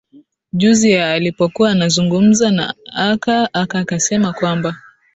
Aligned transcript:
juzi 0.53 0.91
ya 0.91 1.13
alipokuwa 1.13 1.71
anazungumza 1.71 2.51
na 2.51 2.73
aka 2.95 3.53
aka 3.53 3.79
akasema 3.79 4.33
kwamba 4.33 4.77